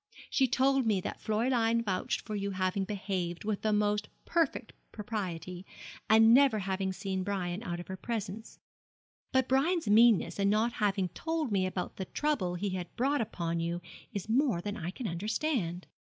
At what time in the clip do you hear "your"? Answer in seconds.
2.35-2.53